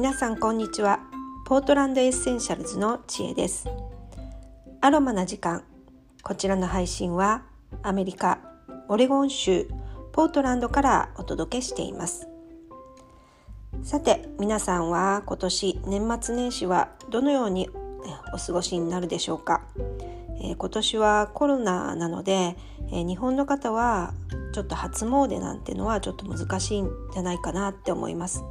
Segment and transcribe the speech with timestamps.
[0.00, 1.00] 皆さんこんにちは。
[1.44, 3.68] ポートランドエッセンシャルズの知恵です。
[4.80, 5.62] アロマな時間。
[6.22, 7.42] こちらの配信は
[7.82, 8.38] アメリカ
[8.88, 9.68] オレゴン州
[10.12, 12.28] ポートランドからお届けしています。
[13.82, 17.68] さて皆さんは今年年末年始はどのように
[18.32, 19.66] お過ごしになるでしょうか、
[20.42, 22.56] えー、今年はコロナなので、
[22.90, 24.14] えー、日本の方は
[24.54, 28.42] ちょっと初詣なんてのはちょっと難しいんじゃないかなって思います。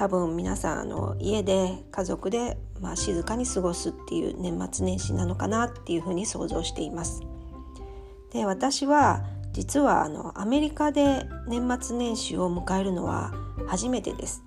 [0.00, 7.20] 多分皆さんあの家で家族で、まあ、静かに過ごすっていう年末年始なのかなっていうふうに想像しています。
[8.32, 13.34] で私は実はあのアメリカで年末年始を迎えるのは
[13.66, 14.42] 初めてです。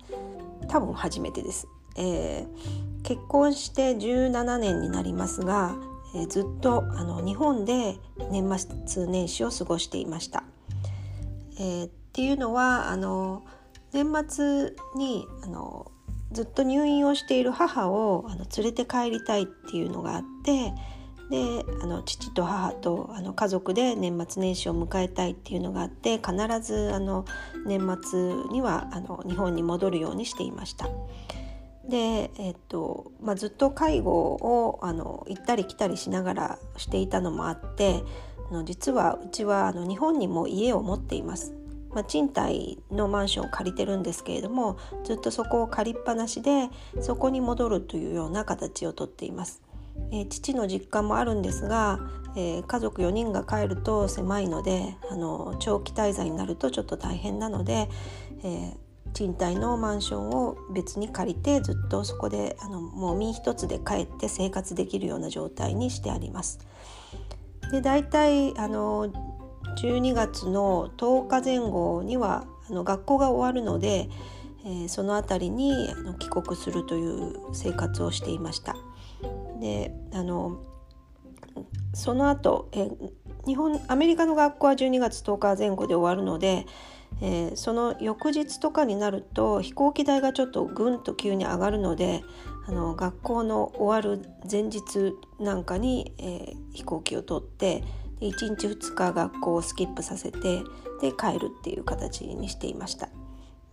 [0.66, 5.76] 多分初めてです、えー、結婚して17年になりますが、
[6.16, 8.00] えー、ずっとあの日本で
[8.32, 10.42] 年末年始を過ごしていました、
[11.60, 13.44] えー、っていうのはあの
[13.94, 15.90] 年末にあの
[16.32, 20.72] ずっと入院をしている母をあの連れて帰りたいっていうのがあって
[21.30, 27.24] であの父と母とあの家族で年末年始を迎えたいっていうのがあって必ずあの
[27.64, 30.88] 年末にはあの日本に戻るようにしていました。
[31.88, 38.02] で、えっとまあ、ずっと介護をあの行ったり来たりしながらしていたのもあって
[38.50, 41.54] あの実はうちはあの日本にも家を持っています。
[41.94, 46.68] まあ、賃貸のマンションを借りてるんですけれどもずっとそこを借りっぱなしで
[47.00, 49.62] そこに戻るというような形をとっています。
[50.10, 52.00] えー、父の実家もあるんですが、
[52.36, 57.88] えー、家族4人が帰ると狭いのであの長期滞在になるとちょっと大変なので、
[58.42, 58.76] えー、
[59.12, 66.58] 賃貸のマンションを別に借りてずっとそこであのもう身一つで帰って生活できるような状態にしてあります。
[67.70, 69.10] で大体あの
[69.76, 74.08] 12月の10日前後にはあの学校が終わるので、
[74.64, 78.76] えー、その辺りにあの帰国するという生活をしていました。
[79.60, 80.58] であの
[81.92, 82.88] その後え
[83.46, 86.66] 日本アメリカの学校は12月10日前後で終わるので、
[87.20, 92.22] えー、その翌日とかになると飛行機代がちょっとぐんと急に上がるので
[92.66, 97.84] あの学校の終わる前日なんかに、えー、飛行機を取って
[98.20, 100.62] で1日2日学校をスキップさせて
[101.00, 103.08] で帰るっていう形にしていました。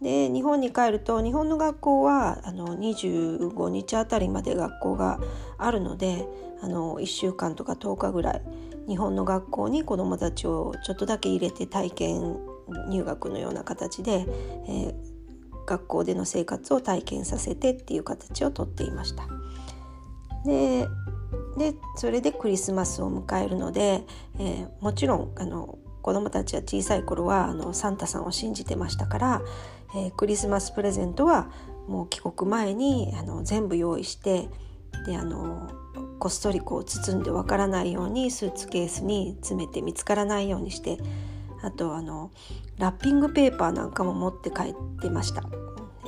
[0.02, 5.19] で日本に帰ると日本の学校はあの25日あたりまで学校が
[5.59, 6.28] あるので
[6.62, 8.41] あの1週間とか10日ぐらい
[8.88, 12.40] 日本の学校に子どもたちをちょっとだけ入れて体験
[12.90, 14.25] 入学のような形で、
[14.68, 14.94] えー、
[15.68, 19.28] 学校での生活を体験させてっていう形をとっていました。
[20.46, 20.88] で
[21.57, 24.06] でそれでクリスマスを迎えるので、
[24.39, 29.41] えー、もちろんあの子どもたちは小さい頃はあのサンタさんを信じてましたから、
[29.95, 31.51] えー、クリスマスプレゼントは
[31.88, 34.50] もう帰国前にあの全部用意して
[35.06, 35.69] であの
[36.19, 41.00] こっそりこう包んでわからないようにスーツケースに詰めて見つからないようにして
[41.63, 42.31] あとあの
[42.78, 45.44] ラッピングペーパーなんかも持って帰ってました。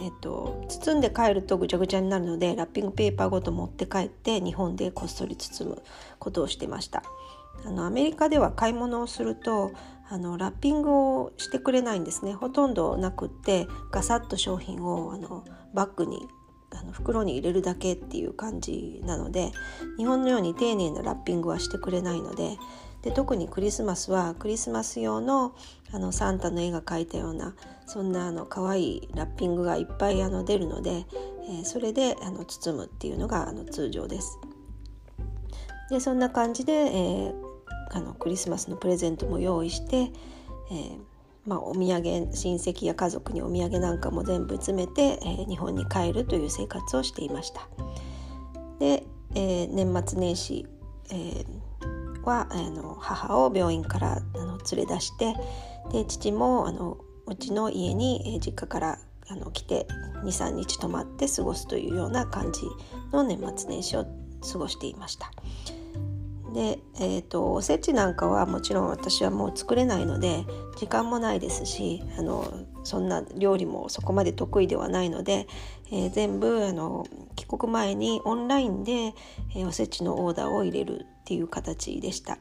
[0.04, 5.84] えーと、包んで帰るとぐちゃぐちゃになるのでラッピングペーパーごと持って帰って日本でこっそり包む
[6.20, 7.04] ことをしてました。
[7.66, 9.72] あのアメリカでは買い物をすると
[10.10, 12.34] あのラッピングをしてくれないんですね。
[12.34, 16.28] ほとんどなくってガサッと商品をあのバッグに
[16.72, 19.52] あの袋に入れるだけっていう感じなので
[19.98, 22.58] 日本のように丁寧なラッピングはしてくれないので
[23.04, 25.56] で特にクリスマスはクリスマス用の
[25.92, 27.54] あのサンタの絵が描いたような
[27.86, 31.06] そんなあの可愛いラッピングがいっぱいあの出るので、
[31.48, 34.40] えー、それであの包むっていうのがあの通常です。
[35.90, 37.34] でそんな感じで、えー、
[37.92, 40.12] あのクリスマスのプレゼントも用意して、
[40.72, 40.98] えー
[41.46, 42.04] まあ、お土産
[42.34, 47.68] 親戚や家族にお土産なんかも全部詰めて、えー、日本に帰るという生活をしていました。
[48.80, 50.66] で、えー、年末年始、
[51.12, 51.46] えー、
[52.24, 55.36] はあの母を病院からあの連れ出して
[55.92, 59.00] で父もあのうちの家に、え、実家から
[59.30, 59.88] あの来て
[60.24, 62.62] 23日泊まって過ごすというような感じ
[63.12, 64.06] の年末年始を
[64.52, 65.32] 過ごしていました。
[66.54, 70.46] で、えーと、おせちなんかはもちろん私はもう作れないので
[70.78, 72.46] 時間もないですしあの
[72.84, 75.48] そんな料理もそこまで得意ではないので、
[75.92, 77.08] えー、全部あの
[77.54, 79.14] 帰国前にオンラインで、
[79.56, 82.38] え、おせちのオーダーを入れるっていう形でした。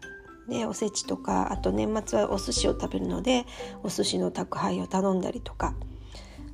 [0.49, 3.47] でおせちとかあと年末はお寿司を食べるので
[3.85, 5.75] お寿司の宅配を頼んだりとか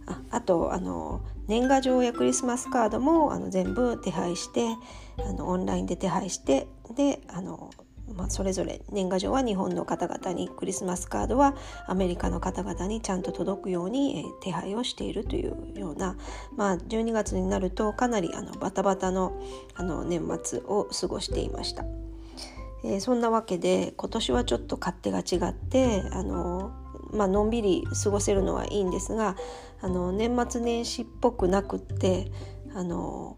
[0.07, 4.67] ああとあの年賀状やクリスマスカードもあの全部手配して
[5.27, 7.71] あのオンラインで手配してであの
[8.17, 11.55] まあ、それぞれ年賀状は日本の方々にクリスマスカードは
[11.87, 16.17] アメリカの方々にちゃんと届くように、え、手配をしているというような、
[16.57, 19.41] まあ、12月になるとかなりあのバタバタの
[19.75, 21.85] あの年末を過ごしていました。
[22.85, 26.71] えー、そんなわけで今年はちょっと勝手が違ってあの
[27.13, 29.37] まあのんびり過ごせるのはいいんですが
[29.81, 32.31] あの年末年始っぽくなくって
[32.75, 33.37] あの、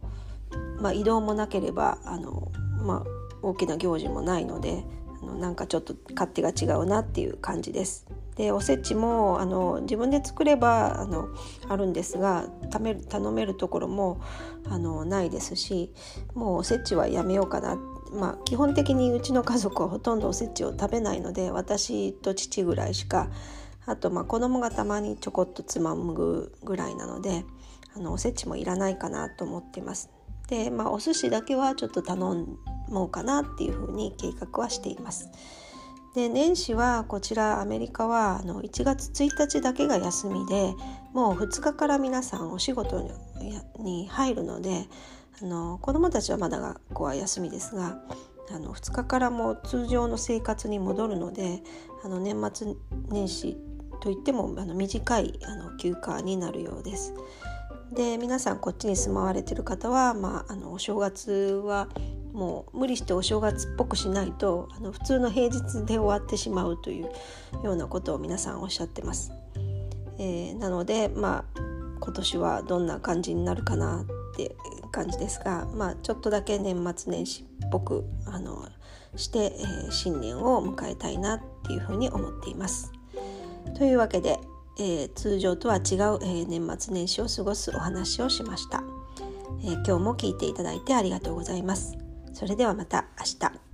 [0.80, 2.50] まあ、移動もなければあの、
[2.82, 4.84] まあ、大きな行事もないので
[5.22, 8.06] あのなんかちょっと勝手が違うなっていう感じです。
[8.36, 11.28] でおせちもあの自分で作ればあの
[11.68, 14.18] あるんですが頼めるところも
[14.66, 15.92] あのないですし
[16.34, 17.76] もうおせちはやめようかな
[18.12, 23.28] まあ基本的にうちの家族はほとんどおせちを食べないので私と父ぐらいしか
[23.84, 26.14] あとまあ子供がたまにちょこっとつまむ
[26.62, 27.44] ぐらいなので
[27.94, 30.08] あのおせちもいらないかなと思ってます。
[30.48, 32.58] でまあお寿司だけはちょっと頼ん
[32.90, 35.30] もうかなっていうふうに計画はしています。
[36.14, 40.74] で年始はこちらアメリカはあの1月1日だけが休みで
[41.12, 43.08] もう2日から皆さんお仕事
[43.78, 44.88] に入るので
[45.40, 48.02] あの子どもたちはまだ学校は休みですが
[48.50, 51.62] あの2日からも通常の生活に戻るので
[52.04, 52.74] あの年末
[53.08, 53.56] 年始
[54.00, 57.14] といってもあの短いあの休暇になるようです。
[57.92, 61.88] で皆さんこっちに住まわれてる方は、まあ、あのお正月は
[62.32, 67.10] もう無理してお正月っぽくしないとあの普通の平日で終わってしまうという
[67.64, 69.32] ようなことを皆さんおっしゃってます。
[70.18, 71.60] えー、なのでまあ
[72.00, 74.56] 今年はどんな感じになるかなって
[74.90, 78.68] 感じですが、まあ、ちょっとだけ年末年始っぽくあの
[79.16, 82.92] して、えー、新年を迎えたいなっていうふうに思っています。
[83.76, 84.38] というわけで、
[84.78, 88.82] えー、通常とは違う、え、年末年始を過ごすお話をしました、
[89.62, 92.09] え今日も聞いていただいてありがとうございます。
[92.32, 93.69] それではまた明日。